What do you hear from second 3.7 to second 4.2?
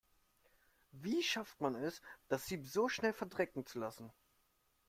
lassen?